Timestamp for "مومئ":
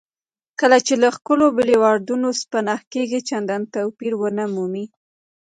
4.55-4.85